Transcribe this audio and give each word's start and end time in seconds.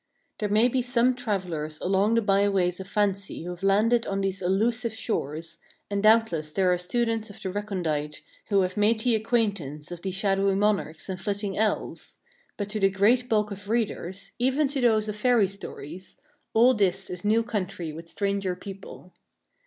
There 0.39 0.49
may 0.49 0.67
be 0.67 0.81
some 0.81 1.13
travellers 1.13 1.79
along 1.79 2.15
the 2.15 2.23
byways 2.23 2.79
of 2.79 2.87
fancy 2.87 3.43
who 3.43 3.51
have 3.51 3.61
landed 3.61 4.07
on 4.07 4.21
these 4.21 4.41
elusive 4.41 4.95
shores, 4.95 5.59
and 5.91 6.01
doubtless 6.01 6.51
there 6.51 6.73
are 6.73 6.77
students 6.79 7.29
of 7.29 7.39
the 7.39 7.51
recondite 7.51 8.23
who 8.47 8.61
have 8.61 8.75
made 8.75 9.01
the 9.01 9.13
acquaintance 9.13 9.91
of 9.91 10.01
these 10.01 10.15
shadowy 10.15 10.55
monarchs 10.55 11.07
and 11.07 11.21
flitting 11.21 11.55
elves; 11.55 12.17
but 12.57 12.67
to 12.69 12.79
the 12.79 12.89
great 12.89 13.29
bulk 13.29 13.51
of 13.51 13.69
readers, 13.69 14.31
even 14.39 14.67
to 14.69 14.81
those 14.81 15.07
of 15.07 15.15
fairy 15.17 15.47
stories, 15.47 16.17
all 16.55 16.73
this 16.73 17.07
is 17.11 17.23
new 17.23 17.43
country 17.43 17.93
with 17.93 18.09
stranger 18.09 18.55
people 18.55 19.13